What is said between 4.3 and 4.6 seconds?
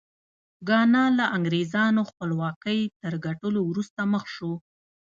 شو.